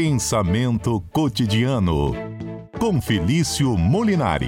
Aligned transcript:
Pensamento 0.00 1.00
cotidiano 1.12 2.14
com 2.78 3.00
Felício 3.00 3.76
Molinari. 3.76 4.46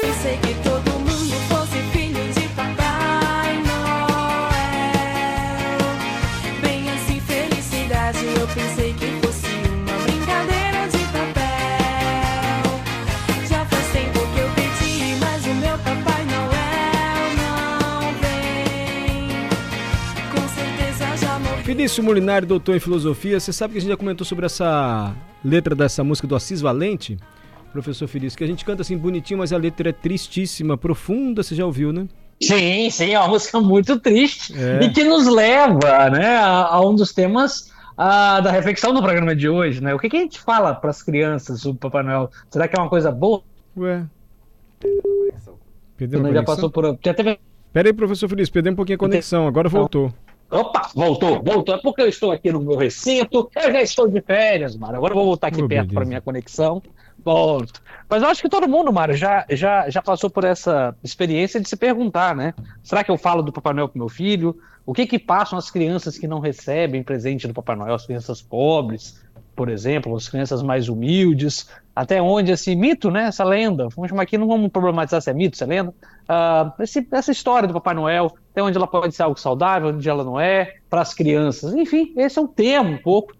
Pensei 0.00 0.38
que 0.38 0.54
todo 0.62 0.90
mundo 0.92 1.34
fosse 1.50 1.78
filho 1.92 2.24
de 2.32 2.48
Noel. 3.66 4.72
Assim, 6.94 7.20
felicidade. 7.20 8.24
Eu 8.24 8.48
pensei 8.48 8.94
que 8.94 9.11
Felício 21.72 22.04
Molinari, 22.04 22.44
doutor 22.44 22.76
em 22.76 22.78
filosofia, 22.78 23.40
você 23.40 23.50
sabe 23.50 23.72
que 23.72 23.78
a 23.78 23.80
gente 23.80 23.88
já 23.88 23.96
comentou 23.96 24.26
sobre 24.26 24.44
essa 24.44 25.14
letra 25.42 25.74
dessa 25.74 26.04
música 26.04 26.28
do 26.28 26.36
Assis 26.36 26.60
Valente? 26.60 27.16
Professor 27.72 28.06
Felício, 28.06 28.36
que 28.36 28.44
a 28.44 28.46
gente 28.46 28.62
canta 28.62 28.82
assim 28.82 28.94
bonitinho, 28.94 29.38
mas 29.38 29.54
a 29.54 29.56
letra 29.56 29.88
é 29.88 29.92
tristíssima, 29.92 30.76
profunda, 30.76 31.42
você 31.42 31.54
já 31.54 31.64
ouviu, 31.64 31.90
né? 31.90 32.06
Sim, 32.42 32.90
sim, 32.90 33.14
é 33.14 33.18
uma 33.18 33.28
música 33.28 33.58
muito 33.58 33.98
triste 33.98 34.52
É. 34.54 34.84
e 34.84 34.90
que 34.90 35.02
nos 35.02 35.26
leva 35.26 36.10
né, 36.10 36.36
a, 36.36 36.74
a 36.74 36.86
um 36.86 36.94
dos 36.94 37.10
temas 37.14 37.72
ah, 37.96 38.40
da 38.40 38.50
reflexão 38.50 38.92
do 38.92 39.00
programa 39.00 39.34
de 39.34 39.48
hoje, 39.48 39.82
né? 39.82 39.94
O 39.94 39.98
que, 39.98 40.10
que 40.10 40.16
a 40.18 40.20
gente 40.20 40.40
fala 40.40 40.74
para 40.74 40.90
as 40.90 41.02
crianças 41.02 41.62
sobre 41.62 41.78
Papai 41.78 42.02
Noel? 42.02 42.30
Será 42.50 42.68
que 42.68 42.78
é 42.78 42.82
uma 42.82 42.90
coisa 42.90 43.10
boa? 43.10 43.42
Ué. 43.78 44.04
Perdeu 45.96 46.20
a 46.20 46.22
Né, 46.22 46.28
Já 46.34 46.34
conexão? 46.34 46.44
passou 46.44 46.70
por. 46.70 46.98
Já 47.02 47.14
teve. 47.14 47.38
Pera 47.72 47.88
aí, 47.88 47.94
professor 47.94 48.28
Felício, 48.28 48.52
perdeu 48.52 48.74
um 48.74 48.76
pouquinho 48.76 48.96
a 48.96 48.98
conexão, 48.98 49.46
agora 49.48 49.66
voltou. 49.70 50.12
Opa, 50.52 50.90
voltou, 50.94 51.42
voltou. 51.42 51.74
É 51.74 51.78
porque 51.78 52.02
eu 52.02 52.08
estou 52.08 52.30
aqui 52.30 52.52
no 52.52 52.60
meu 52.60 52.76
recinto, 52.76 53.50
eu 53.56 53.72
já 53.72 53.80
estou 53.80 54.06
de 54.06 54.20
férias, 54.20 54.76
Mário. 54.76 54.96
Agora 54.96 55.12
eu 55.12 55.16
vou 55.16 55.24
voltar 55.24 55.46
aqui 55.46 55.62
Oh, 55.62 55.68
perto 55.68 55.94
para 55.94 56.04
minha 56.04 56.20
conexão. 56.20 56.82
Volto. 57.24 57.80
Mas 58.08 58.22
eu 58.22 58.28
acho 58.28 58.42
que 58.42 58.48
todo 58.50 58.68
mundo, 58.68 58.92
Mário, 58.92 59.16
já, 59.16 59.46
já, 59.48 59.88
já 59.88 60.02
passou 60.02 60.28
por 60.28 60.44
essa 60.44 60.94
experiência 61.02 61.58
de 61.58 61.66
se 61.66 61.76
perguntar, 61.76 62.36
né? 62.36 62.52
Será 62.82 63.02
que 63.02 63.10
eu 63.10 63.16
falo 63.16 63.42
do 63.42 63.50
Papai 63.50 63.72
Noel 63.72 63.88
pro 63.88 63.98
meu 63.98 64.08
filho? 64.10 64.54
O 64.84 64.92
que 64.92 65.06
que 65.06 65.18
passam 65.18 65.58
as 65.58 65.70
crianças 65.70 66.18
que 66.18 66.28
não 66.28 66.40
recebem 66.40 67.02
presente 67.02 67.46
do 67.48 67.54
Papai 67.54 67.76
Noel, 67.76 67.94
as 67.94 68.04
crianças 68.04 68.42
pobres, 68.42 69.24
por 69.54 69.68
exemplo, 69.68 70.14
as 70.16 70.28
crianças 70.28 70.62
mais 70.62 70.88
humildes? 70.88 71.68
Até 71.94 72.22
onde 72.22 72.50
esse 72.52 72.74
mito, 72.74 73.10
né? 73.10 73.24
Essa 73.24 73.44
lenda, 73.44 73.88
vamos 73.94 74.08
chamar 74.08 74.22
aqui, 74.22 74.38
não 74.38 74.48
vamos 74.48 74.70
problematizar 74.70 75.20
se 75.20 75.30
é 75.30 75.34
mito, 75.34 75.56
se 75.56 75.64
é 75.64 75.66
lenda. 75.66 75.94
Ah, 76.28 76.72
esse- 76.80 77.06
essa 77.10 77.30
história 77.30 77.68
do 77.68 77.74
Papai 77.74 77.94
Noel, 77.94 78.34
até 78.50 78.62
onde 78.62 78.76
ela 78.76 78.86
pode 78.86 79.14
ser 79.14 79.22
algo 79.24 79.38
saudável, 79.38 79.90
onde 79.90 80.08
ela 80.08 80.24
não 80.24 80.40
é, 80.40 80.76
para 80.88 81.02
as 81.02 81.12
crianças. 81.12 81.74
Enfim, 81.74 82.12
esse 82.16 82.38
é 82.38 82.42
um 82.42 82.46
tema 82.46 82.88
um 82.90 82.98
pouco 82.98 83.34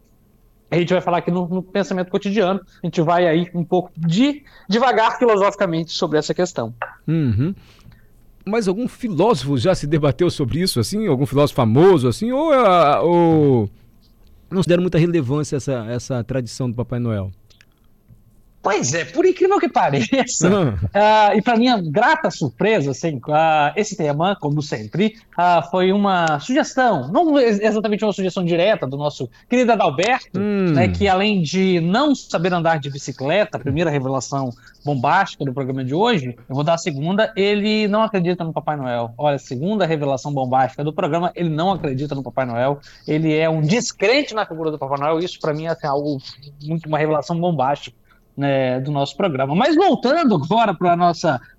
a 0.70 0.76
gente 0.78 0.90
vai 0.90 1.02
falar 1.02 1.18
aqui 1.18 1.30
no, 1.30 1.46
no 1.46 1.62
pensamento 1.62 2.10
cotidiano, 2.10 2.58
a 2.82 2.86
gente 2.86 3.02
vai 3.02 3.28
aí 3.28 3.46
um 3.54 3.62
pouco 3.62 3.90
de 3.94 4.42
devagar 4.66 5.18
filosoficamente 5.18 5.92
sobre 5.92 6.18
essa 6.18 6.32
questão. 6.32 6.72
Uhum. 7.06 7.54
Mas 8.46 8.66
algum 8.66 8.88
filósofo 8.88 9.58
já 9.58 9.74
se 9.74 9.86
debateu 9.86 10.30
sobre 10.30 10.60
isso, 10.60 10.80
assim? 10.80 11.06
Algum 11.06 11.26
filósofo 11.26 11.56
famoso, 11.56 12.08
assim? 12.08 12.32
Ou, 12.32 12.50
ah, 12.52 13.02
ou 13.02 13.68
não 14.52 14.62
se 14.62 14.68
deram 14.68 14.82
muita 14.82 14.98
relevância 14.98 15.56
a 15.56 15.58
essa, 15.58 15.86
essa 15.88 16.24
tradição 16.24 16.68
do 16.68 16.76
Papai 16.76 16.98
Noel? 16.98 17.30
Pois 18.62 18.94
é, 18.94 19.04
por 19.04 19.26
incrível 19.26 19.58
que 19.58 19.68
pareça, 19.68 20.48
Ah, 20.94 21.28
ah, 21.30 21.36
e 21.36 21.42
para 21.42 21.56
minha 21.56 21.80
grata 21.82 22.30
surpresa, 22.30 22.92
assim, 22.92 23.20
ah, 23.28 23.72
esse 23.74 23.96
tema, 23.96 24.36
como 24.40 24.62
sempre, 24.62 25.16
ah, 25.36 25.62
foi 25.68 25.90
uma 25.92 26.38
sugestão, 26.38 27.08
não 27.10 27.38
ex- 27.40 27.58
exatamente 27.60 28.04
uma 28.04 28.12
sugestão 28.12 28.44
direta 28.44 28.86
do 28.86 28.96
nosso 28.96 29.28
querido 29.50 29.72
Adalberto, 29.72 30.38
Hum. 30.38 30.72
né, 30.74 30.86
que 30.88 31.08
além 31.08 31.42
de 31.42 31.80
não 31.80 32.14
saber 32.14 32.52
andar 32.54 32.78
de 32.78 32.88
bicicleta, 32.88 33.56
a 33.56 33.60
primeira 33.60 33.90
revelação 33.90 34.50
bombástica 34.84 35.44
do 35.44 35.52
programa 35.52 35.84
de 35.84 35.94
hoje, 35.94 36.36
eu 36.48 36.54
vou 36.54 36.62
dar 36.62 36.74
a 36.74 36.78
segunda, 36.78 37.32
ele 37.36 37.88
não 37.88 38.02
acredita 38.02 38.44
no 38.44 38.52
Papai 38.52 38.76
Noel. 38.76 39.12
Olha, 39.18 39.38
segunda 39.38 39.84
revelação 39.86 40.32
bombástica 40.32 40.84
do 40.84 40.92
programa, 40.92 41.32
ele 41.34 41.48
não 41.48 41.72
acredita 41.72 42.14
no 42.14 42.22
Papai 42.22 42.46
Noel, 42.46 42.78
ele 43.08 43.34
é 43.36 43.48
um 43.50 43.60
descrente 43.60 44.34
na 44.34 44.46
figura 44.46 44.70
do 44.70 44.78
Papai 44.78 44.98
Noel, 45.00 45.18
isso 45.18 45.38
para 45.40 45.52
mim 45.52 45.64
é 45.66 45.70
assim, 45.70 45.86
algo 45.86 46.18
muito 46.64 46.86
uma 46.86 46.98
revelação 46.98 47.38
bombástica 47.38 47.96
né, 48.36 48.80
do 48.80 48.90
nosso 48.90 49.16
programa. 49.16 49.54
Mas 49.54 49.76
voltando 49.76 50.34
agora 50.34 50.74
para 50.74 50.94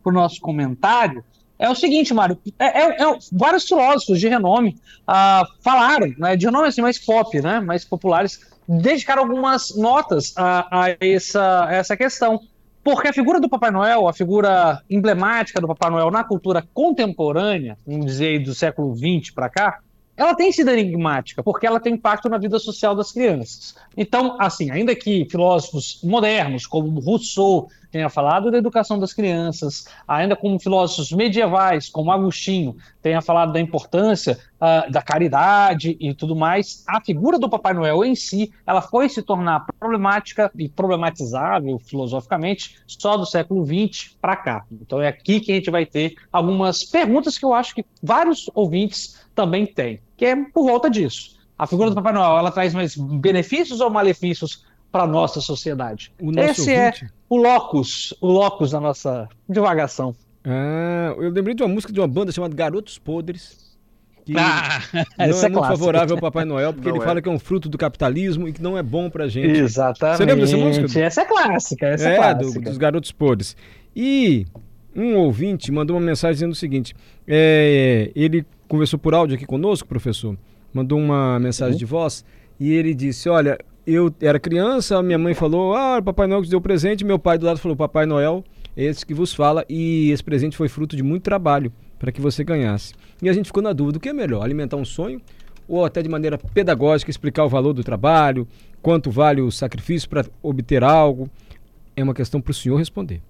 o 0.03 0.11
nosso 0.11 0.41
comentário, 0.41 1.23
é 1.57 1.69
o 1.69 1.75
seguinte, 1.75 2.13
Mário, 2.13 2.37
é, 2.59 2.65
é- 2.65 3.03
é- 3.03 3.17
vários 3.31 3.65
filósofos 3.65 4.19
de 4.19 4.27
renome 4.27 4.75
ah, 5.07 5.43
falaram, 5.61 6.13
né, 6.17 6.35
de 6.35 6.45
renome 6.45 6.67
assim 6.67 6.81
mais 6.81 6.97
pop, 6.97 7.39
né, 7.41 7.59
mais 7.59 7.85
populares, 7.85 8.39
dedicaram 8.67 9.23
algumas 9.23 9.75
notas 9.75 10.33
a, 10.35 10.83
a 10.83 10.97
essa, 10.99 11.65
a 11.65 11.73
essa 11.73 11.95
questão. 11.95 12.39
Porque 12.83 13.07
a 13.07 13.13
figura 13.13 13.39
do 13.39 13.47
Papai 13.47 13.71
Noel, 13.71 14.09
a 14.09 14.13
figura 14.13 14.81
emblemática 14.89 15.61
do 15.61 15.67
Papai 15.67 15.89
Noel 15.89 16.11
na 16.11 16.23
cultura 16.23 16.61
contemporânea, 16.73 17.77
vamos 17.87 18.07
dizer 18.07 18.39
do 18.43 18.53
século 18.53 18.93
XX 18.93 19.33
para 19.33 19.49
cá, 19.49 19.79
ela 20.15 20.35
tem 20.35 20.51
sido 20.51 20.69
enigmática, 20.69 21.41
porque 21.41 21.65
ela 21.65 21.79
tem 21.79 21.93
impacto 21.93 22.29
na 22.29 22.37
vida 22.37 22.59
social 22.59 22.95
das 22.95 23.11
crianças. 23.11 23.75
Então, 23.97 24.37
assim, 24.39 24.69
ainda 24.69 24.95
que 24.95 25.27
filósofos 25.29 25.99
modernos, 26.03 26.67
como 26.67 26.99
Rousseau, 26.99 27.69
tenha 27.93 28.09
falado 28.09 28.49
da 28.49 28.57
educação 28.57 28.97
das 28.97 29.13
crianças, 29.13 29.85
ainda 30.07 30.35
como 30.35 30.59
filósofos 30.59 31.11
medievais, 31.11 31.87
como 31.87 32.11
Agostinho, 32.11 32.75
tenha 33.03 33.21
falado 33.21 33.53
da 33.53 33.59
importância 33.59 34.39
ah, 34.59 34.87
da 34.89 34.99
caridade 34.99 35.95
e 35.99 36.11
tudo 36.15 36.35
mais, 36.35 36.83
a 36.87 36.99
figura 36.99 37.37
do 37.37 37.47
Papai 37.47 37.75
Noel 37.75 38.03
em 38.03 38.15
si, 38.15 38.51
ela 38.65 38.81
foi 38.81 39.07
se 39.09 39.21
tornar 39.21 39.67
problemática 39.79 40.51
e 40.57 40.67
problematizável 40.67 41.77
filosoficamente 41.77 42.77
só 42.87 43.15
do 43.15 43.27
século 43.27 43.63
XX 43.63 44.15
para 44.19 44.35
cá. 44.37 44.65
Então 44.71 44.99
é 44.99 45.07
aqui 45.07 45.39
que 45.39 45.51
a 45.51 45.55
gente 45.55 45.69
vai 45.69 45.85
ter 45.85 46.15
algumas 46.31 46.83
perguntas 46.83 47.37
que 47.37 47.45
eu 47.45 47.53
acho 47.53 47.75
que 47.75 47.85
vários 48.01 48.49
ouvintes 48.55 49.23
também 49.35 49.67
têm, 49.67 49.99
que 50.17 50.25
é 50.25 50.35
por 50.35 50.65
volta 50.65 50.89
disso. 50.89 51.37
A 51.55 51.67
figura 51.67 51.91
do 51.91 51.95
Papai 51.95 52.13
Noel, 52.13 52.39
ela 52.39 52.49
traz 52.49 52.73
mais 52.73 52.95
benefícios 52.95 53.79
ou 53.81 53.91
malefícios 53.91 54.65
para 54.93 55.03
a 55.03 55.07
nossa 55.07 55.41
sociedade? 55.41 56.13
o 56.21 56.31
nosso 56.31 56.51
Esse 56.61 56.71
é 56.71 56.85
ouvinte... 56.85 57.13
o 57.33 57.41
locus, 57.41 58.13
o 58.21 58.27
locus 58.27 58.71
da 58.71 58.79
nossa 58.79 59.27
divagação. 59.49 60.15
Ah, 60.45 61.13
eu 61.17 61.29
lembrei 61.29 61.55
de 61.55 61.63
uma 61.63 61.69
música 61.73 61.91
de 61.93 61.99
uma 61.99 62.07
banda 62.07 62.31
chamada 62.31 62.53
Garotos 62.55 62.97
Podres. 62.97 63.63
Que 64.25 64.33
Ah, 64.37 64.79
não 65.17 65.25
é 65.25 65.29
é 65.45 65.49
muito 65.49 65.67
favorável 65.67 66.15
ao 66.15 66.21
Papai 66.21 66.45
Noel, 66.45 66.73
porque 66.73 66.87
Não 66.89 66.95
ele 66.95 67.03
é. 67.03 67.07
fala 67.07 67.21
que 67.21 67.27
é 67.27 67.31
um 67.31 67.39
fruto 67.39 67.67
do 67.67 67.77
capitalismo 67.77 68.47
e 68.47 68.53
que 68.53 68.61
não 68.61 68.77
é 68.77 68.81
bom 68.83 69.09
pra 69.09 69.27
gente. 69.27 69.59
Exatamente. 69.59 70.17
Você 70.17 70.25
lembra 70.25 70.45
dessa 70.45 70.57
música? 70.57 70.99
Essa 71.01 71.21
é 71.21 71.25
clássica, 71.25 71.85
essa 71.87 72.07
é, 72.09 72.13
É, 72.15 72.33
do- 72.33 72.39
clássica. 72.41 72.69
dos 72.69 72.77
garotos 72.77 73.11
podres. 73.11 73.55
E 73.95 74.45
um 74.95 75.15
ouvinte 75.17 75.71
mandou 75.73 75.97
uma 75.97 76.05
mensagem 76.05 76.35
dizendo 76.35 76.51
o 76.53 76.55
seguinte: 76.55 76.95
é, 77.27 78.11
ele 78.15 78.45
conversou 78.67 78.97
por 78.97 79.13
áudio 79.13 79.35
aqui 79.35 79.45
conosco, 79.45 79.87
professor, 79.87 80.37
mandou 80.73 80.97
uma 80.99 81.37
mensagem 81.39 81.77
de 81.77 81.83
voz 81.85 82.23
e 82.59 82.71
ele 82.71 82.93
disse: 82.93 83.27
Olha, 83.27 83.57
eu 83.85 84.13
era 84.21 84.39
criança, 84.39 85.01
minha 85.03 85.17
mãe 85.17 85.33
falou: 85.33 85.75
Ah, 85.75 86.01
Papai 86.01 86.27
Noel 86.27 86.41
que 86.41 86.49
deu 86.49 86.61
presente, 86.61 87.05
meu 87.05 87.19
pai 87.19 87.37
do 87.37 87.45
lado 87.45 87.59
falou: 87.59 87.75
Papai 87.75 88.05
Noel, 88.05 88.43
esse 88.75 89.05
que 89.05 89.13
vos 89.13 89.33
fala, 89.33 89.65
e 89.69 90.09
esse 90.11 90.23
presente 90.23 90.57
foi 90.57 90.67
fruto 90.67 90.95
de 90.95 91.03
muito 91.03 91.23
trabalho 91.23 91.71
para 91.99 92.11
que 92.11 92.21
você 92.21 92.43
ganhasse. 92.43 92.93
E 93.21 93.29
a 93.29 93.33
gente 93.33 93.47
ficou 93.47 93.61
na 93.61 93.73
dúvida: 93.73 93.97
o 93.97 94.01
que 94.01 94.09
é 94.09 94.13
melhor, 94.13 94.43
alimentar 94.43 94.77
um 94.77 94.85
sonho? 94.85 95.21
Ou 95.67 95.85
até 95.85 96.01
de 96.01 96.09
maneira 96.09 96.37
pedagógica 96.37 97.09
explicar 97.09 97.45
o 97.45 97.49
valor 97.49 97.73
do 97.73 97.83
trabalho, 97.83 98.47
quanto 98.81 99.09
vale 99.09 99.41
o 99.41 99.51
sacrifício 99.51 100.09
para 100.09 100.25
obter 100.41 100.83
algo? 100.83 101.29
É 101.95 102.03
uma 102.03 102.13
questão 102.13 102.41
para 102.41 102.51
o 102.51 102.53
senhor 102.53 102.77
responder. 102.77 103.21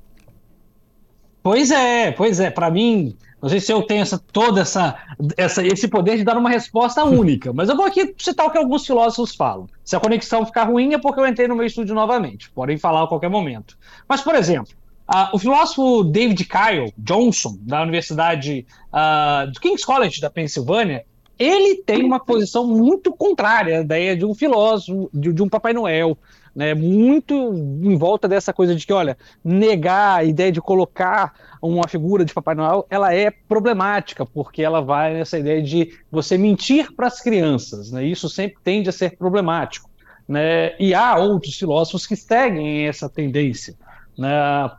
Pois 1.44 1.70
é, 1.70 2.12
pois 2.12 2.40
é. 2.40 2.50
Para 2.50 2.72
mim, 2.72 3.16
não 3.42 3.50
sei 3.50 3.60
se 3.60 3.72
eu 3.72 3.84
tenho 3.84 4.02
essa, 4.02 4.18
toda 4.18 4.62
essa, 4.62 4.96
essa, 5.36 5.62
esse 5.62 5.90
poder 5.90 6.16
de 6.16 6.24
dar 6.24 6.38
uma 6.38 6.50
resposta 6.50 7.04
única, 7.06 7.52
mas 7.52 7.68
eu 7.68 7.76
vou 7.76 7.86
aqui 7.86 8.16
citar 8.18 8.48
o 8.48 8.52
que 8.52 8.58
alguns 8.58 8.86
filósofos 8.86 9.36
falam. 9.36 9.68
Se 9.84 9.98
a 9.98 10.00
conexão 10.00 10.46
ficar 10.46 10.64
ruim 10.64 10.94
é 10.94 10.98
porque 10.98 11.20
eu 11.20 11.28
entrei 11.28 11.48
no 11.50 11.56
meu 11.56 11.66
estúdio 11.66 11.94
novamente. 11.94 12.50
Podem 12.52 12.78
falar 12.78 13.04
a 13.04 13.08
qualquer 13.08 13.30
momento. 13.30 13.78
Mas, 14.08 14.22
por 14.22 14.34
exemplo, 14.34 14.72
ah, 15.06 15.30
o 15.34 15.38
filósofo 15.38 16.06
David 16.06 16.46
Kyle 16.46 16.94
Johnson, 16.98 17.58
da 17.60 17.82
Universidade 17.82 18.66
ah, 18.92 19.46
do 19.52 19.60
King's 19.60 19.84
College 19.84 20.22
da 20.22 20.30
Pensilvânia, 20.30 21.04
ele 21.38 21.76
tem 21.84 22.04
uma 22.06 22.20
posição 22.20 22.66
muito 22.66 23.12
contrária 23.12 23.80
à 23.80 23.82
ideia 23.82 24.16
de 24.16 24.24
um 24.24 24.34
filósofo, 24.34 25.10
de, 25.14 25.34
de 25.34 25.44
um 25.44 25.50
Papai 25.50 25.74
Noel, 25.74 26.18
né? 26.56 26.74
Muito 26.74 27.34
em 27.34 27.98
volta 27.98 28.28
dessa 28.28 28.54
coisa 28.54 28.76
de 28.76 28.86
que, 28.86 28.94
olha, 28.94 29.18
negar 29.44 30.20
a 30.20 30.24
ideia 30.24 30.52
de 30.52 30.62
colocar 30.62 31.34
uma 31.62 31.88
figura 31.88 32.24
de 32.26 32.34
Papai 32.34 32.56
Noel, 32.56 32.86
ela 32.90 33.14
é 33.14 33.32
problemática, 33.32 34.26
porque 34.26 34.62
ela 34.62 34.82
vai 34.82 35.14
nessa 35.14 35.40
ideia 35.40 35.62
de 35.62 35.98
você 36.12 36.38
mentir 36.38 36.94
para 36.94 37.08
as 37.08 37.22
crianças, 37.22 37.92
né? 37.92 38.06
Isso 38.06 38.30
sempre 38.30 38.58
tende 38.64 38.90
a 38.90 38.92
ser 38.92 39.18
problemático, 39.18 39.90
né? 40.28 40.76
E 40.80 40.94
há 40.94 41.16
outros 41.18 41.56
filósofos 41.56 42.06
que 42.06 42.16
seguem 42.16 42.88
essa 42.88 43.10
tendência. 43.10 43.76
Né? 44.16 44.30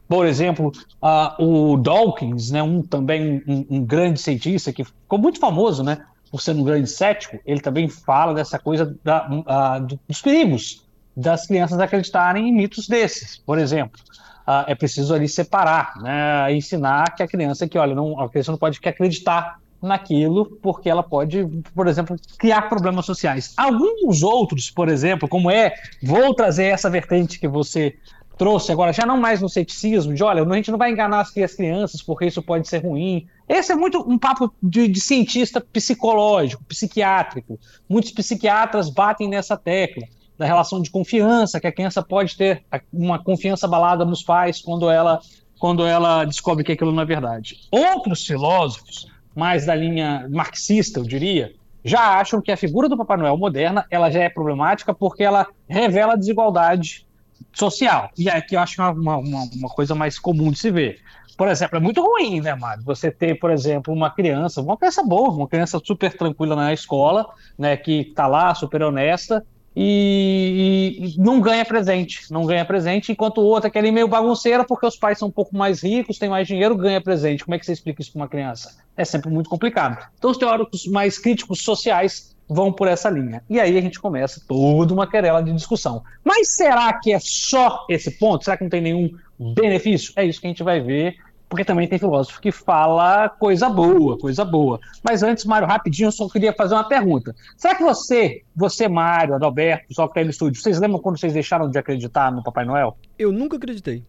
Por 0.09 0.27
exemplo, 0.27 0.71
uh, 1.03 1.45
o 1.45 1.77
Dawkins, 1.77 2.53
né, 2.53 2.63
um, 2.63 2.83
também 2.83 3.43
um, 3.49 3.67
um, 3.69 3.85
grande 3.85 4.21
cientista 4.21 4.73
que 4.73 4.85
ficou 4.85 5.19
muito 5.19 5.41
famoso 5.41 5.83
né, 5.83 5.99
por 6.31 6.41
ser 6.41 6.53
um 6.53 6.63
grande 6.63 6.89
cético, 6.89 7.41
ele 7.45 7.61
também 7.61 7.89
fala 7.89 8.33
dessa 8.33 8.61
coisa 8.61 8.97
da, 9.03 9.29
uh, 9.29 9.99
dos 10.07 10.23
perigos 10.23 10.84
das 11.17 11.47
crianças 11.47 11.79
acreditarem 11.79 12.49
em 12.49 12.53
mitos 12.53 12.89
desses. 12.89 13.39
Por 13.39 13.59
exemplo, 13.59 14.01
uh, 14.47 14.65
é 14.67 14.75
preciso 14.75 15.15
ali 15.15 15.29
separar, 15.29 15.95
né, 16.01 16.53
ensinar 16.55 17.15
que 17.15 17.23
a 17.23 17.29
criança 17.29 17.69
que, 17.69 17.79
olha, 17.79 17.95
não, 17.95 18.21
a 18.21 18.29
criança 18.29 18.51
não 18.51 18.59
pode 18.59 18.79
acreditar 18.85 19.59
naquilo, 19.81 20.47
porque 20.63 20.89
ela 20.89 21.03
pode, 21.03 21.47
por 21.75 21.87
exemplo, 21.87 22.17
criar 22.39 22.63
problemas 22.63 23.05
sociais. 23.05 23.53
Alguns 23.57 24.23
outros, 24.23 24.71
por 24.71 24.89
exemplo, 24.89 25.29
como 25.29 25.51
é, 25.51 25.75
vou 26.03 26.35
trazer 26.35 26.65
essa 26.65 26.89
vertente 26.89 27.39
que 27.39 27.47
você 27.47 27.95
trouxe 28.37 28.73
agora, 28.73 28.93
já 28.93 29.07
não 29.07 29.17
mais 29.17 29.41
no 29.41 29.49
ceticismo, 29.49 30.13
de 30.13 30.23
olha, 30.25 30.43
a 30.43 30.57
gente 30.57 30.71
não 30.71 30.79
vai 30.79 30.91
enganar 30.91 31.21
as 31.21 31.31
crianças 31.31 32.03
porque 32.03 32.27
isso 32.27 32.43
pode 32.43 32.67
ser 32.67 32.79
ruim. 32.79 33.27
Esse 33.49 33.73
é 33.73 33.77
muito 33.77 34.01
um 34.11 34.19
papo 34.19 34.53
de, 34.63 34.89
de 34.89 35.01
cientista 35.01 35.61
psicológico, 35.61 36.65
psiquiátrico. 36.65 37.61
Muitos 37.89 38.11
psiquiatras 38.11 38.91
batem 38.91 39.29
nessa 39.29 39.57
tecla 39.57 40.05
da 40.39 40.47
relação 40.47 40.81
de 40.81 40.91
confiança, 40.91 41.61
que 41.61 41.67
a 41.67 41.73
criança 41.73 42.03
pode 42.03 42.37
ter 42.37 42.65
uma 42.93 43.23
confiança 43.23 43.67
abalada 43.67 44.05
nos 44.05 44.23
pais 44.23 44.61
quando 44.61 44.91
ela, 44.91 45.21
quando 45.59 45.87
ela 45.87 46.25
descobre 46.25 46.65
que 46.65 46.73
aquilo 46.73 46.93
não 46.93 47.03
é 47.03 47.07
verdade. 47.07 47.61
Outros 47.71 48.27
filósofos 48.27 49.07
mais 49.35 49.67
da 49.67 49.75
linha 49.75 50.27
marxista, 50.31 51.01
eu 51.01 51.05
diria, 51.05 51.53
já 51.85 52.19
acham 52.19 52.41
que 52.41 52.51
a 52.51 52.57
figura 52.57 52.89
do 52.89 52.97
Papai 52.97 53.17
Noel 53.19 53.37
moderna 53.37 53.85
ela 53.91 54.11
já 54.11 54.23
é 54.23 54.29
problemática 54.29 54.95
porque 54.95 55.23
ela 55.23 55.47
revela 55.69 56.17
desigualdade 56.17 57.07
social. 57.53 58.11
E 58.17 58.29
aqui 58.29 58.57
eu 58.57 58.61
acho 58.61 58.81
é 58.81 58.85
uma, 58.91 59.19
uma, 59.19 59.49
uma 59.55 59.69
coisa 59.69 59.95
mais 59.95 60.19
comum 60.19 60.51
de 60.51 60.59
se 60.59 60.71
ver. 60.71 61.01
Por 61.37 61.49
exemplo, 61.49 61.77
é 61.77 61.81
muito 61.81 62.01
ruim, 62.01 62.41
né, 62.41 62.55
Mário? 62.55 62.85
Você 62.85 63.11
ter, 63.11 63.39
por 63.39 63.51
exemplo, 63.51 63.93
uma 63.93 64.09
criança, 64.09 64.63
uma 64.63 64.77
criança 64.77 65.03
boa, 65.03 65.31
uma 65.31 65.49
criança 65.49 65.81
super 65.85 66.17
tranquila 66.17 66.55
na 66.55 66.73
escola, 66.73 67.27
né, 67.59 67.77
que 67.77 68.01
está 68.03 68.27
lá, 68.27 68.55
super 68.55 68.83
honesta, 68.83 69.45
e, 69.77 71.15
e, 71.17 71.21
não 71.21 71.41
ganha 71.41 71.65
presente, 71.65 72.33
não 72.33 72.47
ganha 72.47 72.65
presente, 72.65 73.11
enquanto 73.11 73.39
o 73.39 73.45
outro 73.45 73.67
é 73.67 73.69
aquele 73.69 73.91
meio 73.91 74.07
bagunceira 74.07 74.65
porque 74.65 74.87
os 74.87 74.97
pais 74.97 75.19
são 75.19 75.29
um 75.29 75.33
pouco 75.33 75.57
mais 75.57 75.83
ricos, 75.83 76.19
têm 76.19 76.29
mais 76.29 76.47
dinheiro, 76.47 76.77
ganha 76.77 77.01
presente. 77.01 77.45
Como 77.45 77.55
é 77.55 77.59
que 77.59 77.67
você 77.67 77.73
explica 77.73 78.01
isso 78.01 78.13
para 78.13 78.23
uma 78.23 78.29
criança? 78.29 78.77
É 78.97 79.05
sempre 79.05 79.31
muito 79.31 79.51
complicado. 79.51 80.07
Então 80.17 80.31
os 80.31 80.39
teóricos 80.39 80.87
mais 80.87 81.19
críticos 81.19 81.63
sociais 81.63 82.35
vão 82.49 82.73
por 82.73 82.87
essa 82.87 83.11
linha. 83.11 83.43
E 83.49 83.59
aí 83.59 83.77
a 83.77 83.81
gente 83.81 83.99
começa 83.99 84.41
toda 84.47 84.93
uma 84.93 85.07
querela 85.07 85.43
de 85.43 85.53
discussão. 85.53 86.05
Mas 86.23 86.51
será 86.51 86.93
que 86.93 87.13
é 87.13 87.19
só 87.19 87.85
esse 87.89 88.13
ponto? 88.13 88.45
Será 88.45 88.57
que 88.57 88.63
não 88.63 88.71
tem 88.71 88.81
nenhum 88.81 89.11
benefício? 89.55 90.13
É 90.15 90.25
isso 90.25 90.41
que 90.41 90.47
a 90.47 90.51
gente 90.51 90.63
vai 90.63 90.81
ver 90.81 91.17
porque 91.49 91.65
também 91.65 91.87
tem 91.87 91.99
filósofo 91.99 92.41
que 92.41 92.51
fala 92.51 93.29
coisa 93.29 93.69
boa, 93.69 94.19
coisa 94.19 94.45
boa. 94.45 94.81
Mas 95.03 95.23
antes, 95.23 95.45
Mário, 95.45 95.69
rapidinho, 95.69 96.09
eu 96.09 96.13
só 96.13 96.29
queria 96.29 96.53
fazer 96.53 96.75
uma 96.75 96.89
pergunta. 96.89 97.35
Será 97.57 97.75
que 97.75 97.83
você, 97.83 98.43
você, 98.55 98.89
Mário, 98.89 99.35
Adalberto, 99.35 99.89
pessoal 99.89 100.09
que 100.09 100.13
está 100.13 100.21
aí 100.21 100.25
no 100.25 100.31
estúdio, 100.31 100.61
vocês 100.61 100.79
lembram 100.79 100.99
quando 101.01 101.19
vocês 101.19 101.33
deixaram 101.33 101.71
de 101.71 101.79
acreditar 101.79 102.33
no 102.33 102.43
Papai 102.43 102.65
Noel? 102.65 102.97
Eu 103.19 103.31
nunca 103.31 103.57
acreditei. 103.57 104.03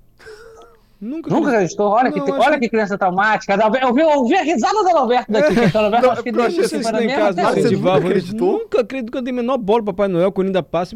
Nunca, 0.99 1.29
Nunca 1.29 1.49
acreditou? 1.49 1.89
Olha, 1.89 2.09
não, 2.09 2.25
que, 2.25 2.31
olha 2.31 2.53
que... 2.53 2.59
que 2.61 2.69
criança 2.69 2.97
traumática. 2.97 3.53
Eu 3.53 3.93
vi, 3.93 4.01
eu 4.01 4.25
vi 4.25 4.35
a 4.35 4.43
risada 4.43 4.81
do 4.81 4.97
Alberto 4.97 5.31
daqui. 5.31 5.59
É. 5.59 5.77
Alberto, 5.77 6.09
acho 6.11 6.23
que 6.23 6.31
não, 6.31 6.49
você 6.49 6.61
assim, 6.61 6.77
em 6.77 7.07
casa 7.07 7.41
incentivava. 7.59 7.99
Nunca 7.99 8.07
acreditou? 8.07 8.51
Nunca 8.59 8.81
acredito 8.81 9.11
que 9.11 9.17
eu 9.17 9.21
dei 9.21 9.33
menor 9.33 9.57
bola 9.57 9.83
Papai 9.83 10.07
Noel, 10.07 10.31
quando 10.31 10.47
ainda 10.47 10.63
passa. 10.63 10.95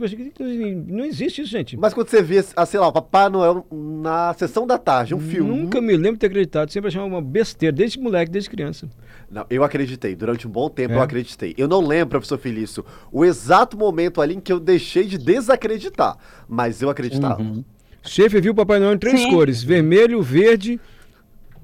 Não 0.87 1.05
existe 1.05 1.41
isso, 1.41 1.51
gente. 1.51 1.77
Mas 1.77 1.93
quando 1.93 2.07
você 2.07 2.21
via, 2.21 2.43
ah, 2.55 2.65
sei 2.65 2.79
lá, 2.79 2.91
Papai 2.91 3.29
Noel 3.29 3.65
na 3.69 4.33
sessão 4.35 4.65
da 4.65 4.77
tarde, 4.77 5.13
um 5.13 5.19
filme. 5.19 5.49
Nunca 5.49 5.81
me 5.81 5.95
lembro 5.95 6.13
de 6.13 6.19
ter 6.19 6.27
acreditado. 6.27 6.71
Sempre 6.71 6.87
achava 6.87 7.05
uma 7.05 7.21
besteira, 7.21 7.75
desde 7.75 7.99
moleque, 7.99 8.31
desde 8.31 8.49
criança. 8.49 8.89
Não, 9.29 9.45
eu 9.49 9.63
acreditei. 9.63 10.15
Durante 10.15 10.47
um 10.47 10.51
bom 10.51 10.69
tempo 10.69 10.93
é. 10.93 10.97
eu 10.97 11.01
acreditei. 11.01 11.53
Eu 11.57 11.67
não 11.67 11.85
lembro, 11.85 12.09
professor 12.09 12.37
Felício, 12.37 12.85
o 13.11 13.25
exato 13.25 13.77
momento 13.77 14.21
ali 14.21 14.35
em 14.35 14.39
que 14.39 14.51
eu 14.51 14.59
deixei 14.59 15.05
de 15.05 15.17
desacreditar. 15.17 16.17
Mas 16.47 16.81
eu 16.81 16.89
acreditava. 16.89 17.41
Uhum. 17.41 17.63
Chefe 18.03 18.39
viu 18.41 18.53
o 18.53 18.55
Papai 18.55 18.79
Noel 18.79 18.93
em 18.93 18.97
três 18.97 19.21
Sim. 19.21 19.29
cores: 19.31 19.63
vermelho, 19.63 20.21
verde, 20.21 20.79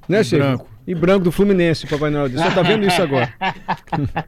né, 0.08 0.24
Chefe? 0.24 0.44
Branco. 0.44 0.68
E 0.88 0.94
branco 0.94 1.24
do 1.24 1.32
Fluminense, 1.32 1.86
o 1.86 1.90
Papai 1.90 2.12
Noel. 2.12 2.30
Você 2.30 2.52
tá 2.52 2.62
vendo 2.62 2.86
isso 2.86 3.02
agora. 3.02 3.34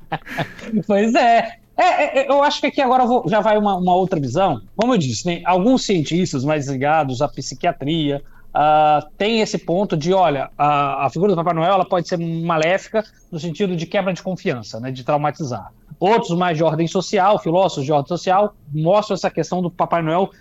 pois 0.87 1.13
é. 1.13 1.57
É, 1.77 2.21
é. 2.21 2.31
eu 2.31 2.43
acho 2.43 2.59
que 2.59 2.67
aqui 2.67 2.81
agora 2.81 3.05
vou, 3.05 3.23
já 3.29 3.39
vai 3.39 3.55
uma, 3.57 3.75
uma, 3.75 3.93
outra 3.93 4.19
visão. 4.19 4.61
Como 4.75 4.95
eu 4.95 4.97
disse, 4.97 5.27
né, 5.27 5.41
alguns 5.45 5.85
cientistas 5.85 6.43
mais 6.43 6.67
ligados 6.67 7.21
à 7.21 7.27
psiquiatria 7.27 8.23
uh, 8.47 9.07
têm 9.15 9.41
esse 9.41 9.59
ponto 9.59 9.95
de, 9.95 10.11
olha, 10.11 10.49
a, 10.57 11.05
a, 11.05 11.09
figura 11.11 11.33
do 11.33 11.35
Papai 11.35 11.53
Noel 11.53 11.73
ela 11.73 11.85
pode 11.85 12.07
ser 12.07 12.17
maléfica 12.17 13.03
no 13.31 13.39
sentido 13.39 13.75
de 13.75 13.85
quebra 13.85 14.11
de 14.11 14.23
confiança, 14.23 14.79
né, 14.79 14.89
de 14.89 15.03
traumatizar. 15.03 15.71
Outros 15.99 16.35
mais 16.35 16.57
de 16.57 16.63
ordem 16.63 16.87
social, 16.87 17.37
filósofos 17.37 17.85
de 17.85 17.91
ordem 17.91 18.07
social, 18.07 18.55
mostram 18.73 19.13
essa 19.13 19.29
questão 19.29 19.61
do 19.61 19.69
Papai 19.69 20.01
Noel 20.01 20.31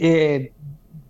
é, 0.00 0.50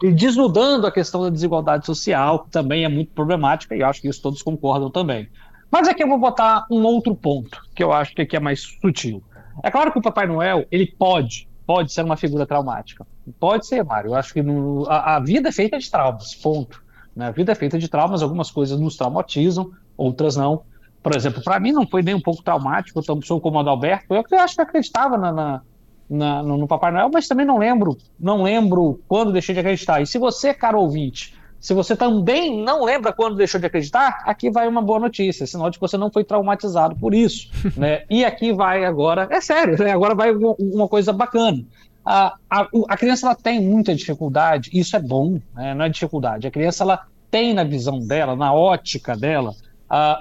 desnudando 0.00 0.86
a 0.86 0.92
questão 0.92 1.22
da 1.22 1.30
desigualdade 1.30 1.84
social, 1.84 2.44
que 2.44 2.50
também 2.50 2.84
é 2.84 2.88
muito 2.88 3.12
problemática, 3.12 3.74
e 3.74 3.82
acho 3.82 4.00
que 4.00 4.08
isso 4.08 4.22
todos 4.22 4.42
concordam 4.42 4.90
também. 4.90 5.28
Mas 5.70 5.88
aqui 5.88 6.02
eu 6.02 6.08
vou 6.08 6.18
botar 6.18 6.66
um 6.70 6.82
outro 6.84 7.14
ponto, 7.14 7.60
que 7.74 7.82
eu 7.82 7.92
acho 7.92 8.14
que 8.14 8.22
aqui 8.22 8.36
é 8.36 8.40
mais 8.40 8.60
sutil. 8.80 9.22
É 9.62 9.70
claro 9.70 9.92
que 9.92 9.98
o 9.98 10.02
Papai 10.02 10.26
Noel, 10.26 10.64
ele 10.70 10.86
pode, 10.86 11.48
pode 11.66 11.92
ser 11.92 12.04
uma 12.04 12.16
figura 12.16 12.46
traumática. 12.46 13.06
Pode 13.38 13.66
ser, 13.66 13.84
Mário. 13.84 14.10
Eu 14.10 14.14
acho 14.14 14.32
que 14.32 14.42
no, 14.42 14.86
a, 14.88 15.16
a, 15.16 15.20
vida 15.20 15.48
é 15.48 15.52
feita 15.52 15.78
de 15.78 15.90
traumas, 15.90 16.34
ponto. 16.34 16.82
Né? 17.14 17.26
A 17.26 17.30
vida 17.30 17.52
é 17.52 17.54
feita 17.54 17.78
de 17.78 17.88
traumas, 17.88 18.22
algumas 18.22 18.50
coisas 18.50 18.78
nos 18.78 18.96
traumatizam, 18.96 19.70
outras 19.96 20.36
não. 20.36 20.62
Por 21.02 21.14
exemplo, 21.14 21.42
para 21.42 21.60
mim 21.60 21.72
não 21.72 21.86
foi 21.86 22.02
nem 22.02 22.14
um 22.14 22.20
pouco 22.20 22.42
traumático, 22.42 22.98
eu 22.98 23.22
sou 23.22 23.40
como 23.40 23.56
o 23.56 23.60
Adalberto, 23.60 24.06
eu 24.12 24.40
acho 24.40 24.54
que 24.54 24.62
acreditava 24.62 25.16
na, 25.16 25.32
na 25.32 25.62
na, 26.08 26.42
no, 26.42 26.56
no, 26.56 26.66
Papai 26.66 26.90
Noel, 26.90 27.10
mas 27.12 27.28
também 27.28 27.46
não 27.46 27.58
lembro, 27.58 27.96
não 28.18 28.42
lembro 28.42 29.00
quando 29.06 29.32
deixei 29.32 29.54
de 29.54 29.60
acreditar. 29.60 30.00
E 30.00 30.06
se 30.06 30.18
você, 30.18 30.54
caro 30.54 30.80
ouvinte, 30.80 31.34
se 31.60 31.74
você 31.74 31.96
também 31.96 32.62
não 32.62 32.84
lembra 32.84 33.12
quando 33.12 33.36
deixou 33.36 33.60
de 33.60 33.66
acreditar, 33.66 34.22
aqui 34.24 34.50
vai 34.50 34.68
uma 34.68 34.80
boa 34.80 35.00
notícia, 35.00 35.46
sinal 35.46 35.70
de 35.70 35.78
que 35.78 35.80
você 35.80 35.96
não 35.96 36.10
foi 36.10 36.22
traumatizado 36.24 36.94
por 36.96 37.12
isso, 37.14 37.50
né? 37.76 38.04
E 38.08 38.24
aqui 38.24 38.52
vai 38.52 38.84
agora, 38.84 39.26
é 39.30 39.40
sério, 39.40 39.76
né? 39.82 39.90
Agora 39.90 40.14
vai 40.14 40.32
uma 40.32 40.88
coisa 40.88 41.12
bacana. 41.12 41.64
A, 42.04 42.34
a, 42.48 42.68
a 42.88 42.96
criança 42.96 43.26
ela 43.26 43.34
tem 43.34 43.60
muita 43.60 43.94
dificuldade, 43.94 44.70
isso 44.72 44.96
é 44.96 45.00
bom, 45.00 45.40
né? 45.54 45.74
não 45.74 45.84
é 45.84 45.88
dificuldade. 45.88 46.46
A 46.46 46.50
criança 46.50 46.84
ela 46.84 47.06
tem 47.30 47.52
na 47.52 47.64
visão 47.64 47.98
dela, 47.98 48.34
na 48.34 48.52
ótica 48.54 49.14
dela, 49.14 49.54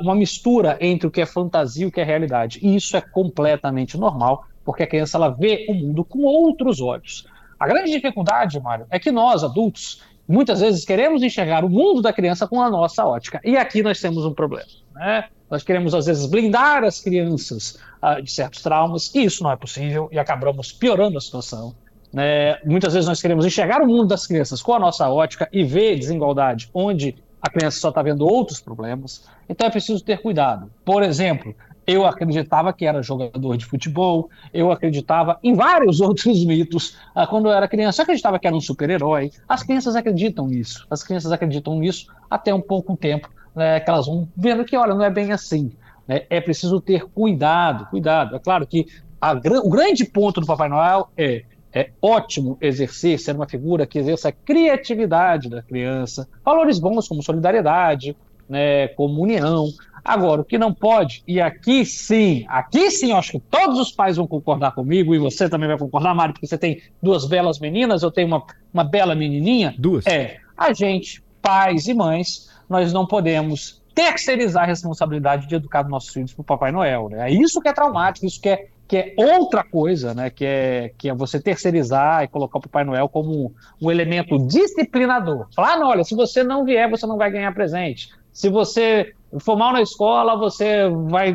uma 0.02 0.16
mistura 0.16 0.78
entre 0.82 1.08
o 1.08 1.12
que 1.12 1.22
é 1.22 1.26
fantasia 1.26 1.86
e 1.86 1.88
o 1.88 1.92
que 1.92 2.02
é 2.02 2.04
realidade. 2.04 2.60
E 2.62 2.76
isso 2.76 2.98
é 2.98 3.02
completamente 3.02 3.98
normal 3.98 4.46
porque 4.68 4.84
a 4.84 4.88
criança 4.88 5.18
ela 5.18 5.30
vê 5.30 5.66
o 5.70 5.74
mundo 5.74 6.04
com 6.04 6.24
outros 6.24 6.82
olhos. 6.82 7.26
A 7.58 7.66
grande 7.66 7.90
dificuldade, 7.90 8.60
Mário, 8.60 8.86
é 8.92 9.00
que 9.00 9.10
nós, 9.10 9.42
adultos, 9.42 10.04
muitas 10.28 10.60
vezes 10.60 10.84
queremos 10.84 11.24
enxergar 11.24 11.64
o 11.64 11.70
mundo 11.70 12.02
da 12.02 12.12
criança 12.12 12.46
com 12.46 12.62
a 12.62 12.70
nossa 12.70 13.06
ótica. 13.06 13.40
E 13.46 13.56
aqui 13.56 13.82
nós 13.82 14.02
temos 14.02 14.26
um 14.26 14.34
problema. 14.34 14.68
Né? 14.94 15.24
Nós 15.50 15.64
queremos, 15.64 15.96
às 15.96 16.06
vezes, 16.06 16.26
blindar 16.26 16.84
as 16.84 17.00
crianças 17.00 17.80
uh, 18.04 18.22
de 18.22 18.30
certos 18.30 18.62
traumas, 18.62 19.10
e 19.16 19.24
isso 19.24 19.42
não 19.42 19.52
é 19.52 19.56
possível, 19.56 20.10
e 20.12 20.20
acabamos 20.20 20.74
piorando 20.74 21.18
a 21.18 21.22
situação. 21.22 21.74
Né? 22.12 22.60
Muitas 22.66 22.94
vezes 22.94 23.08
nós 23.08 23.22
queremos 23.22 23.46
enxergar 23.46 23.82
o 23.82 23.88
mundo 23.88 24.08
das 24.08 24.28
crianças 24.28 24.62
com 24.62 24.74
a 24.74 24.80
nossa 24.80 25.10
ótica 25.10 25.48
e 25.50 25.64
ver 25.64 25.98
desigualdade 25.98 26.70
onde 26.74 27.16
a 27.42 27.50
criança 27.50 27.80
só 27.80 27.88
está 27.88 28.02
vendo 28.02 28.28
outros 28.28 28.60
problemas. 28.60 29.24
Então 29.48 29.66
é 29.66 29.70
preciso 29.70 30.04
ter 30.04 30.22
cuidado. 30.22 30.70
Por 30.84 31.04
exemplo, 31.04 31.56
eu 31.88 32.06
acreditava 32.06 32.74
que 32.74 32.86
era 32.86 33.02
jogador 33.02 33.56
de 33.56 33.66
futebol, 33.66 34.30
eu 34.54 34.72
acreditava 34.72 35.40
em 35.42 35.54
vários 35.54 36.02
outros 36.02 36.46
mitos. 36.46 36.98
Ah, 37.16 37.26
quando 37.26 37.48
eu 37.48 37.54
era 37.54 37.68
criança, 37.68 38.02
eu 38.02 38.04
acreditava 38.04 38.38
que 38.38 38.46
era 38.46 38.56
um 38.56 38.62
super-herói. 38.62 39.32
As 39.48 39.64
crianças 39.64 39.96
acreditam 39.96 40.48
nisso. 40.48 40.86
As 40.92 41.02
crianças 41.02 41.32
acreditam 41.32 41.80
nisso 41.80 42.08
até 42.30 42.54
um 42.54 42.62
pouco 42.62 42.98
tempo, 42.98 43.30
né, 43.56 43.80
que 43.80 43.90
elas 43.90 44.06
vão 44.06 44.28
vendo 44.36 44.66
que, 44.66 44.76
olha, 44.76 44.94
não 44.94 45.06
é 45.06 45.10
bem 45.10 45.32
assim. 45.32 45.72
Né? 46.06 46.24
É 46.30 46.42
preciso 46.42 46.82
ter 46.82 47.06
cuidado, 47.06 47.86
cuidado. 47.86 48.36
É 48.36 48.40
claro 48.40 48.68
que 48.68 48.86
a, 49.22 49.32
o 49.32 49.70
grande 49.70 50.04
ponto 50.04 50.42
do 50.42 50.46
Papai 50.46 50.68
Noel 50.68 51.10
é 51.18 51.44
é 51.74 51.92
ótimo 52.02 52.58
exercer, 52.60 53.20
ser 53.20 53.36
uma 53.36 53.48
figura 53.48 53.86
que 53.86 54.00
exerça 54.00 54.30
a 54.30 54.32
criatividade 54.32 55.48
da 55.48 55.62
criança, 55.62 56.28
valores 56.44 56.80
bons 56.80 57.08
como 57.08 57.22
solidariedade, 57.22 58.18
né, 58.50 58.88
como 58.90 59.22
união, 59.22 59.68
Agora, 60.08 60.40
o 60.40 60.46
que 60.46 60.58
não 60.58 60.74
pode, 60.74 61.22
e 61.28 61.42
aqui 61.42 61.86
sim, 61.86 62.46
aqui 62.48 62.90
sim, 62.90 63.12
eu 63.12 63.18
acho 63.18 63.34
que 63.34 63.40
todos 63.40 63.78
os 63.78 63.92
pais 63.92 64.16
vão 64.16 64.26
concordar 64.26 64.72
comigo, 64.72 65.14
e 65.14 65.20
você 65.20 65.50
também 65.50 65.68
vai 65.68 65.78
concordar, 65.78 66.16
Mário, 66.16 66.34
porque 66.34 66.48
você 66.48 66.58
tem 66.58 66.82
duas 67.04 67.26
belas 67.26 67.60
meninas, 67.60 68.04
eu 68.04 68.10
tenho 68.10 68.30
uma, 68.30 68.42
uma 68.74 68.86
bela 68.86 69.14
menininha. 69.14 69.76
Duas. 69.78 70.08
É, 70.08 70.38
a 70.58 70.72
gente, 70.72 71.22
pais 71.42 71.88
e 71.88 71.94
mães, 71.94 72.50
nós 72.70 72.94
não 72.94 73.06
podemos 73.06 73.84
terceirizar 73.94 74.64
a 74.64 74.68
responsabilidade 74.68 75.46
de 75.46 75.56
educar 75.56 75.84
os 75.84 75.92
nossos 75.92 76.14
filhos 76.14 76.34
para 76.34 76.42
o 76.42 76.46
Papai 76.46 76.72
Noel. 76.72 77.10
Né? 77.10 77.30
É 77.30 77.34
isso 77.34 77.60
que 77.60 77.68
é 77.68 77.74
traumático, 77.74 78.26
isso 78.26 78.40
que 78.40 78.48
é, 78.48 78.68
que 78.88 78.96
é 78.96 79.14
outra 79.18 79.62
coisa, 79.62 80.14
né? 80.14 80.30
que, 80.30 80.46
é, 80.46 80.94
que 80.98 81.10
é 81.10 81.14
você 81.14 81.38
terceirizar 81.38 82.24
e 82.24 82.30
colocar 82.30 82.60
o 82.60 82.62
Papai 82.62 82.86
Noel 82.86 83.10
como 83.10 83.54
um 83.82 83.92
elemento 83.92 84.38
disciplinador. 84.48 85.48
Falar, 85.54 85.74
ah, 85.74 85.80
não, 85.80 85.88
olha, 85.88 86.06
se 86.06 86.16
você 86.16 86.46
não 86.46 86.64
vier, 86.64 86.90
você 86.90 87.06
não 87.06 87.18
vai 87.18 87.30
ganhar 87.30 87.54
presente. 87.54 88.10
Se 88.32 88.50
você 88.50 89.14
for 89.40 89.58
mal 89.58 89.74
na 89.74 89.82
escola, 89.82 90.38
você 90.38 90.90
vai. 91.10 91.34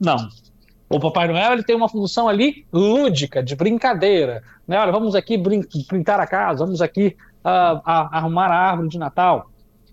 Não. 0.00 0.28
O 0.88 1.00
Papai 1.00 1.26
Noel 1.26 1.54
ele 1.54 1.62
tem 1.62 1.74
uma 1.74 1.88
função 1.88 2.28
ali 2.28 2.66
lúdica, 2.72 3.42
de 3.42 3.56
brincadeira. 3.56 4.42
Né? 4.66 4.78
Olha, 4.78 4.92
vamos 4.92 5.14
aqui 5.14 5.36
brin 5.36 5.62
pintar 5.88 6.20
a 6.20 6.26
casa, 6.26 6.64
vamos 6.64 6.80
aqui 6.80 7.16
uh, 7.44 7.80
arrumar 7.84 8.48
a 8.48 8.70
árvore 8.70 8.88
de 8.88 8.98
Natal. 8.98 9.50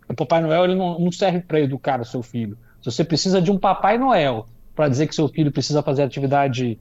O 0.07 0.13
Papai 0.13 0.41
Noel 0.41 0.65
ele 0.65 0.75
não, 0.75 0.99
não 0.99 1.11
serve 1.11 1.39
para 1.39 1.59
educar 1.59 2.01
o 2.01 2.05
seu 2.05 2.21
filho. 2.21 2.57
Você 2.83 3.03
precisa 3.03 3.41
de 3.41 3.51
um 3.51 3.57
Papai 3.57 3.97
Noel 3.97 4.47
para 4.75 4.89
dizer 4.89 5.07
que 5.07 5.15
seu 5.15 5.27
filho 5.27 5.51
precisa 5.51 5.81
fazer 5.81 6.03
atividade 6.03 6.79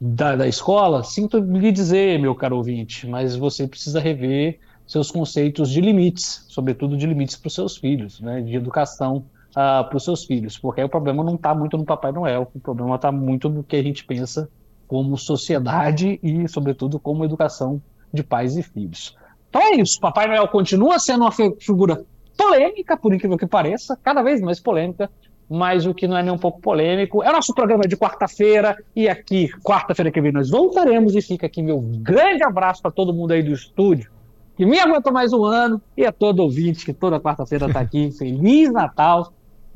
da, 0.00 0.36
da 0.36 0.46
escola, 0.46 1.02
sinto 1.02 1.38
lhe 1.38 1.72
dizer, 1.72 2.18
meu 2.18 2.34
caro 2.34 2.56
ouvinte, 2.56 3.06
mas 3.06 3.34
você 3.34 3.66
precisa 3.66 3.98
rever 4.00 4.58
seus 4.86 5.10
conceitos 5.10 5.70
de 5.70 5.80
limites, 5.80 6.44
sobretudo 6.48 6.96
de 6.96 7.06
limites 7.06 7.36
para 7.36 7.48
os 7.48 7.54
seus 7.54 7.76
filhos, 7.76 8.20
né, 8.20 8.40
de 8.40 8.54
educação 8.54 9.24
uh, 9.56 9.88
para 9.88 9.96
os 9.96 10.04
seus 10.04 10.24
filhos, 10.24 10.58
porque 10.58 10.82
o 10.82 10.88
problema 10.88 11.24
não 11.24 11.34
está 11.34 11.54
muito 11.54 11.78
no 11.78 11.84
Papai 11.84 12.12
Noel, 12.12 12.48
o 12.54 12.60
problema 12.60 12.96
está 12.96 13.10
muito 13.10 13.48
no 13.48 13.64
que 13.64 13.76
a 13.76 13.82
gente 13.82 14.04
pensa 14.04 14.48
como 14.86 15.16
sociedade 15.16 16.20
e, 16.22 16.46
sobretudo, 16.46 17.00
como 17.00 17.24
educação 17.24 17.80
de 18.12 18.22
pais 18.22 18.56
e 18.56 18.62
filhos. 18.62 19.16
Então 19.48 19.60
é 19.62 19.76
isso, 19.76 19.98
Papai 19.98 20.28
Noel 20.28 20.46
continua 20.48 20.98
sendo 20.98 21.22
uma 21.22 21.32
figura 21.32 22.04
polêmica, 22.36 22.96
por 22.96 23.14
incrível 23.14 23.38
que 23.38 23.46
pareça, 23.46 23.98
cada 24.02 24.22
vez 24.22 24.40
mais 24.40 24.60
polêmica, 24.60 25.10
mas 25.48 25.86
o 25.86 25.94
que 25.94 26.06
não 26.06 26.16
é 26.16 26.22
nem 26.22 26.32
um 26.32 26.38
pouco 26.38 26.60
polêmico 26.60 27.22
é 27.22 27.30
o 27.30 27.32
nosso 27.32 27.54
programa 27.54 27.84
de 27.84 27.96
quarta-feira, 27.96 28.76
e 28.94 29.08
aqui, 29.08 29.48
quarta-feira 29.62 30.10
que 30.10 30.20
vem, 30.20 30.32
nós 30.32 30.50
voltaremos, 30.50 31.14
e 31.14 31.22
fica 31.22 31.46
aqui 31.46 31.62
meu 31.62 31.80
grande 31.80 32.44
abraço 32.44 32.82
para 32.82 32.90
todo 32.90 33.14
mundo 33.14 33.32
aí 33.32 33.42
do 33.42 33.52
estúdio, 33.52 34.10
que 34.56 34.66
me 34.66 34.78
aguentou 34.78 35.12
mais 35.12 35.32
um 35.32 35.44
ano, 35.44 35.80
e 35.96 36.04
a 36.04 36.12
todo 36.12 36.40
ouvinte 36.40 36.84
que 36.84 36.92
toda 36.92 37.20
quarta-feira 37.20 37.66
está 37.66 37.80
aqui. 37.80 38.10
Feliz 38.16 38.72
Natal! 38.72 39.32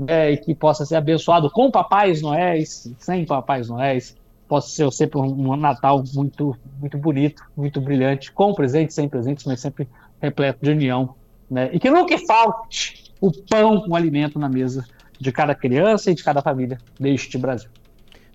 É, 0.06 0.30
e 0.30 0.36
que 0.36 0.54
possa 0.54 0.84
ser 0.86 0.96
abençoado 0.96 1.50
com 1.50 1.70
papais 1.70 2.22
noéis, 2.22 2.90
sem 2.98 3.26
papais 3.26 3.68
noéis, 3.68 4.16
possa 4.48 4.68
ser 4.68 4.90
sempre 4.92 5.18
um, 5.18 5.52
um, 5.52 5.56
Natal 5.56 6.02
muito, 6.14 6.56
muito 6.80 6.98
bonito, 6.98 7.42
muito 7.56 7.80
brilhante, 7.80 8.32
com 8.32 8.52
presentes, 8.54 8.94
sem 8.94 9.08
presentes, 9.08 9.44
mas 9.44 9.60
sempre 9.60 9.86
repleto 10.20 10.58
de 10.62 10.70
união, 10.70 11.14
né? 11.50 11.70
E 11.72 11.78
que 11.78 11.90
nunca 11.90 12.18
falte 12.18 13.12
o 13.20 13.30
pão, 13.30 13.84
o 13.88 13.94
alimento 13.94 14.38
na 14.38 14.48
mesa 14.48 14.84
de 15.20 15.30
cada 15.30 15.54
criança 15.54 16.10
e 16.10 16.14
de 16.14 16.24
cada 16.24 16.40
família 16.40 16.78
deste 16.98 17.36
Brasil. 17.36 17.70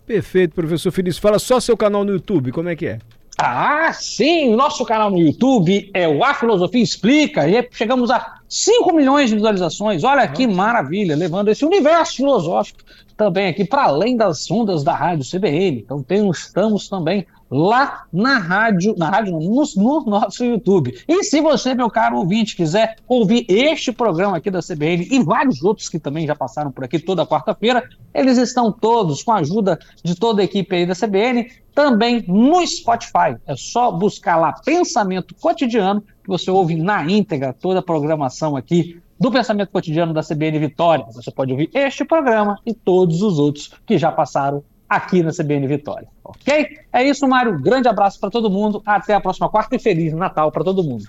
Perfeito, 0.05 0.53
professor 0.53 0.91
Felício. 0.91 1.21
Fala 1.21 1.39
só 1.39 1.59
seu 1.59 1.75
canal 1.75 2.05
no 2.05 2.11
YouTube, 2.11 2.51
como 2.51 2.69
é 2.69 2.75
que 2.75 2.85
é? 2.85 2.99
Ah, 3.37 3.91
sim! 3.91 4.55
Nosso 4.55 4.85
canal 4.85 5.11
no 5.11 5.17
YouTube 5.17 5.89
é 5.93 6.07
o 6.07 6.23
A 6.23 6.33
Filosofia 6.33 6.81
Explica 6.81 7.47
e 7.47 7.67
chegamos 7.71 8.09
a 8.09 8.39
5 8.47 8.93
milhões 8.93 9.29
de 9.29 9.35
visualizações. 9.35 10.05
Olha 10.05 10.25
que 10.27 10.47
maravilha, 10.47 11.17
levando 11.17 11.49
esse 11.49 11.65
universo 11.65 12.15
filosófico 12.15 12.79
também 13.17 13.47
aqui 13.47 13.65
para 13.65 13.83
além 13.83 14.15
das 14.15 14.49
ondas 14.49 14.83
da 14.83 14.95
rádio 14.95 15.29
CBN. 15.29 15.79
Então 15.79 16.01
tem, 16.01 16.29
estamos 16.29 16.87
também 16.87 17.27
lá 17.49 18.05
na 18.11 18.37
rádio, 18.37 18.95
na 18.97 19.09
rádio 19.09 19.33
no, 19.33 19.63
no, 19.75 20.05
nosso 20.05 20.43
YouTube. 20.43 20.97
E 21.07 21.23
se 21.23 21.41
você, 21.41 21.73
meu 21.73 21.89
caro 21.89 22.17
ouvinte, 22.17 22.55
quiser 22.55 22.97
ouvir 23.07 23.45
este 23.47 23.91
programa 23.91 24.37
aqui 24.37 24.49
da 24.49 24.59
CBN 24.59 25.07
e 25.11 25.23
vários 25.23 25.63
outros 25.63 25.87
que 25.87 25.99
também 25.99 26.25
já 26.25 26.35
passaram 26.35 26.71
por 26.71 26.83
aqui 26.83 26.99
toda 26.99 27.25
quarta-feira, 27.25 27.87
eles 28.13 28.37
estão 28.37 28.71
todos 28.71 29.23
com 29.23 29.31
a 29.31 29.37
ajuda 29.37 29.79
de 30.03 30.15
toda 30.15 30.41
a 30.41 30.45
equipe 30.45 30.75
aí 30.75 30.85
da 30.85 30.95
CBN, 30.95 31.49
também 31.73 32.23
no 32.27 32.65
Spotify. 32.65 33.35
É 33.45 33.55
só 33.55 33.91
buscar 33.91 34.37
lá 34.37 34.53
Pensamento 34.53 35.35
Cotidiano, 35.35 36.01
que 36.01 36.27
você 36.27 36.49
ouve 36.49 36.75
na 36.75 37.03
íntegra 37.05 37.53
toda 37.53 37.79
a 37.79 37.83
programação 37.83 38.55
aqui 38.55 38.99
do 39.19 39.31
Pensamento 39.31 39.71
Cotidiano 39.71 40.13
da 40.13 40.21
CBN 40.21 40.59
Vitória. 40.59 41.05
Você 41.11 41.31
pode 41.31 41.51
ouvir 41.51 41.69
este 41.73 42.03
programa 42.03 42.59
e 42.65 42.73
todos 42.73 43.21
os 43.21 43.39
outros 43.39 43.71
que 43.85 43.97
já 43.97 44.11
passaram 44.11 44.63
aqui 44.89 45.23
na 45.23 45.31
CBN 45.31 45.67
Vitória. 45.67 46.07
Ok? 46.23 46.79
É 46.91 47.03
isso, 47.03 47.27
Mário. 47.27 47.59
Grande 47.59 47.87
abraço 47.87 48.19
para 48.19 48.29
todo 48.29 48.49
mundo. 48.49 48.81
Até 48.85 49.13
a 49.13 49.21
próxima 49.21 49.49
quarta 49.49 49.75
e 49.75 49.79
Feliz 49.79 50.13
Natal 50.13 50.51
para 50.51 50.63
todo 50.63 50.83
mundo. 50.83 51.05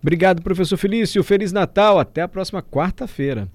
Obrigado, 0.00 0.42
professor 0.42 0.76
Felício. 0.76 1.22
Feliz 1.22 1.52
Natal. 1.52 1.98
Até 1.98 2.22
a 2.22 2.28
próxima 2.28 2.62
quarta-feira. 2.62 3.48